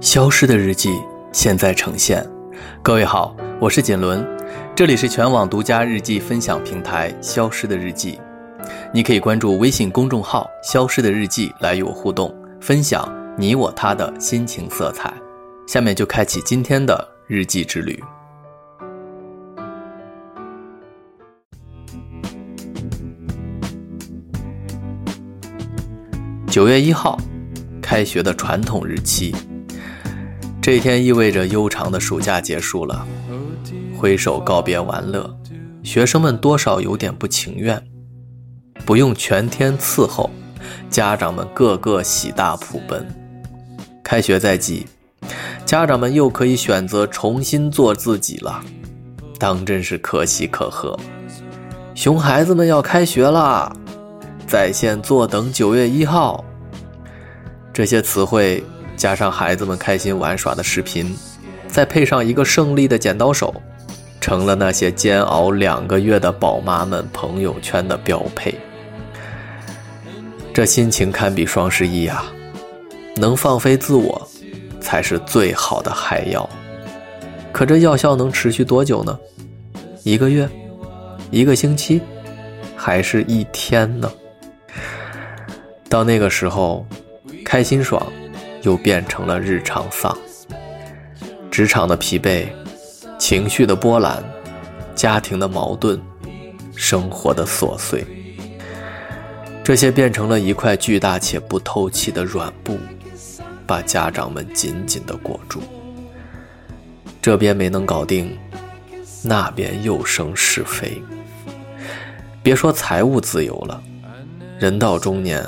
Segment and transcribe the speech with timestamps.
[0.00, 0.98] 消失的日记
[1.30, 2.26] 现在呈现。
[2.82, 4.26] 各位好，我是锦纶，
[4.74, 8.18] 这里是全网独家日记分享平台《消失的日记》。
[8.94, 15.12] 你可以关注微信公众号“消失的日记”来与我互动，分享你我他的心情色彩。
[15.66, 18.02] 下面就开启今天的日记之旅。
[26.48, 27.18] 九月一号，
[27.82, 29.34] 开学的传统日期。
[30.70, 33.04] 这一天意味着悠长的暑假结束了，
[33.98, 35.28] 挥手告别玩乐，
[35.82, 37.82] 学生们多少有点不情愿。
[38.86, 40.30] 不用全天伺候，
[40.88, 43.04] 家长们个个喜大普奔。
[44.04, 44.86] 开学在即，
[45.66, 48.62] 家长们又可以选择重新做自己了，
[49.40, 50.96] 当真是可喜可贺。
[51.96, 53.74] 熊孩子们要开学啦，
[54.46, 56.44] 在线坐等九月一号。
[57.72, 58.62] 这些词汇。
[59.00, 61.16] 加上孩子们开心玩耍的视频，
[61.66, 63.54] 再配上一个胜利的剪刀手，
[64.20, 68.54] 成了那些煎熬两个月的宝妈们朋友圈的标配。
[70.52, 72.22] 这心情堪比双十一呀！
[73.16, 74.28] 能放飞自我，
[74.82, 76.46] 才是最好的嗨药。
[77.52, 79.18] 可这药效能持续多久呢？
[80.02, 80.46] 一个月？
[81.30, 82.02] 一个星期？
[82.76, 84.12] 还是一天呢？
[85.88, 86.84] 到那个时候，
[87.42, 88.06] 开心爽。
[88.62, 90.16] 又变成了日常丧，
[91.50, 92.48] 职场的疲惫，
[93.18, 94.22] 情绪的波澜，
[94.94, 95.98] 家庭的矛盾，
[96.74, 98.04] 生活的琐碎，
[99.64, 102.78] 这些变成了一块巨大且不透气的软布，
[103.66, 105.62] 把家长们紧紧地裹住。
[107.22, 108.36] 这边没能搞定，
[109.22, 111.02] 那边又生是非。
[112.42, 113.82] 别说财务自由了，
[114.58, 115.44] 人到中年。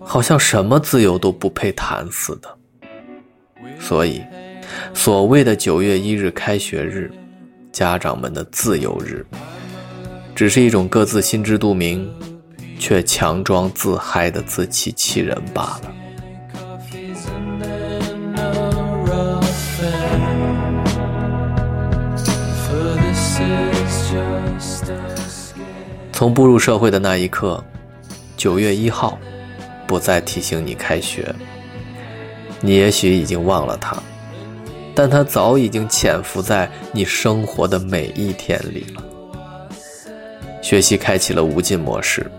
[0.00, 2.58] 好像什么自由都不配谈似的，
[3.78, 4.22] 所以，
[4.94, 7.10] 所谓的九月一日开学日，
[7.72, 9.26] 家长们的自由日，
[10.34, 12.10] 只是一种各自心知肚明，
[12.78, 15.94] 却强装自嗨的自欺欺人罢了。
[26.12, 27.62] 从步入社会的那一刻，
[28.36, 29.18] 九月一号。
[29.88, 31.34] 不再提醒你开学，
[32.60, 33.96] 你也许已经忘了他，
[34.94, 39.02] 但他早已经潜伏在你生活的每一天里了。
[40.60, 42.30] 学习开启了无尽模式，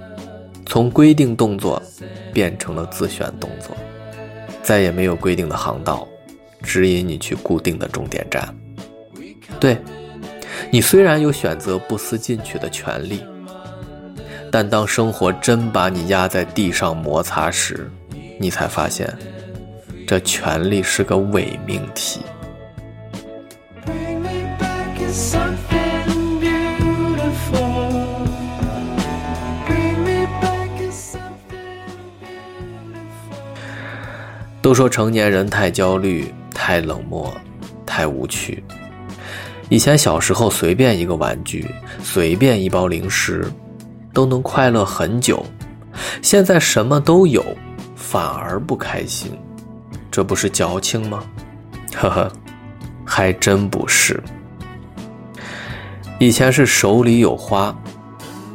[0.68, 1.82] 从规定动作
[2.32, 3.76] 变成了自选动作，
[4.62, 6.08] 再也没有规定的航道，
[6.62, 8.56] 指引你去固定的终点站。
[9.60, 9.76] 对，
[10.70, 13.24] 你虽然有选择不思进取的权利。
[14.52, 17.90] 但当生活真把你压在地上摩擦时，
[18.40, 19.08] 你才发现，
[20.08, 22.22] 这权利是个伪命题。
[34.62, 37.34] 都说成年人太焦虑、太冷漠、
[37.86, 38.64] 太无趣。
[39.70, 41.66] 以前小时候随便一个玩具，
[42.04, 43.48] 随便一包零食。
[44.14, 45.44] 都能快乐很久，
[46.22, 47.44] 现在什么都有，
[47.96, 49.32] 反而不开心，
[50.10, 51.24] 这不是矫情吗？
[51.96, 52.32] 呵呵，
[53.06, 54.22] 还真不是。
[56.20, 57.74] 以前是手里有花，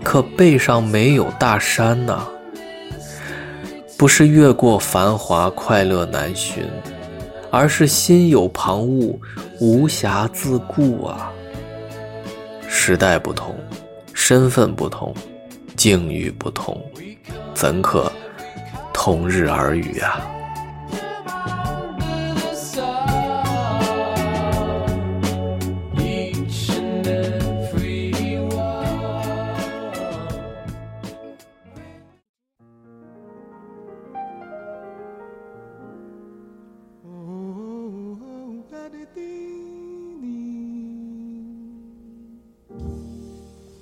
[0.02, 2.26] 可背上没有大山呐。
[3.96, 6.64] 不是越过繁华快乐难寻，
[7.50, 9.16] 而是心有旁骛，
[9.60, 11.30] 无暇自顾啊。
[12.68, 13.54] 时代不同，
[14.12, 15.14] 身份不同。
[15.76, 16.82] 境遇不同，
[17.54, 18.10] 怎可
[18.92, 20.30] 同日而语啊？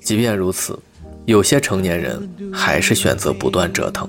[0.05, 0.79] 即便如此。
[1.25, 4.09] 有些成年人还是选择不断折腾。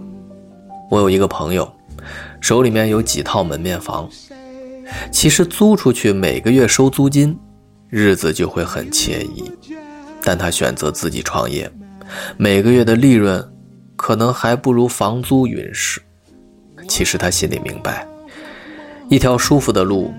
[0.90, 1.72] 我有一个朋友，
[2.42, 4.10] 手里面有几套门面房，
[5.12, 7.38] 其实租出去每个月收租金，
[7.90, 9.52] 日子就会很惬意。
[10.24, 11.72] 但他选择自己创业，
[12.38, 13.46] 每个月的利润
[13.96, 16.02] 可能还不如房租匀实。
[16.88, 18.08] 其实他心里明白，
[19.10, 20.14] 一条舒服的路，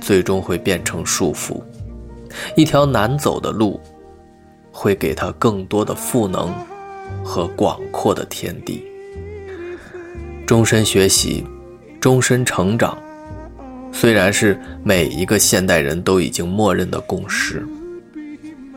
[0.00, 1.62] 最终会变成束缚；
[2.56, 3.80] 一条难走的路。
[4.80, 6.54] 会给他更多的赋能
[7.24, 8.86] 和广阔的天地。
[10.46, 11.44] 终身学习，
[11.98, 12.96] 终身成长，
[13.90, 17.66] 虽然是每一个现代人都已经默认的共识，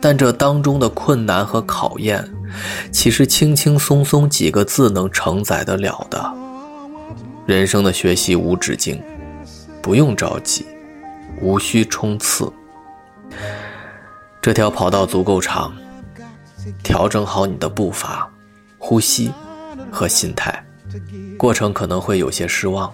[0.01, 2.27] 但这当中的困难和考验，
[2.91, 6.33] 岂是轻轻松松几个字能承载得了的？
[7.45, 8.99] 人生的学习无止境，
[9.83, 10.65] 不用着急，
[11.39, 12.51] 无需冲刺。
[14.41, 15.71] 这条跑道足够长，
[16.83, 18.29] 调整好你的步伐、
[18.77, 19.31] 呼吸
[19.91, 20.63] 和心态，
[21.37, 22.93] 过程可能会有些失望。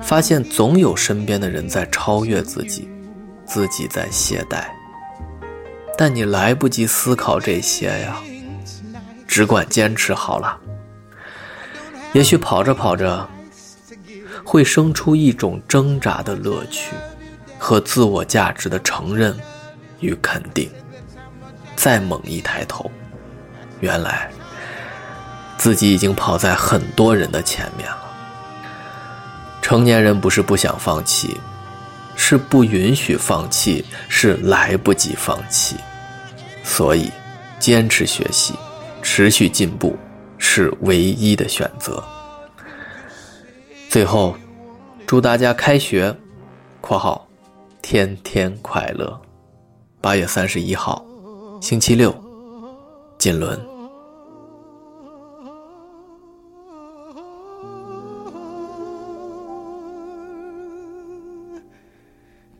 [0.00, 2.88] 发现总有身边的人在超越自己，
[3.44, 4.64] 自己在懈怠，
[5.96, 8.16] 但你来不及思考这些呀，
[9.26, 10.58] 只管坚持好了。
[12.12, 13.28] 也许跑着跑着，
[14.44, 16.92] 会生出一种挣扎的乐趣，
[17.58, 19.38] 和自我价值的承认
[20.00, 20.70] 与肯定。
[21.80, 22.90] 再猛一抬头，
[23.80, 24.30] 原来
[25.56, 28.04] 自己已经跑在很多人的前面了。
[29.62, 31.40] 成年人不是不想放弃，
[32.14, 35.74] 是不允许放弃，是来不及放弃。
[36.62, 37.10] 所以，
[37.58, 38.52] 坚持学习，
[39.00, 39.96] 持续进步，
[40.36, 42.04] 是唯一的选择。
[43.88, 44.36] 最后，
[45.06, 46.14] 祝大家开学
[46.82, 47.26] （括号
[47.80, 49.18] 天天快乐）。
[50.02, 51.02] 八月三十一号，
[51.60, 52.10] 星期六，
[53.18, 53.60] 锦纶。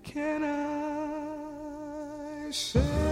[0.05, 3.10] Can I say?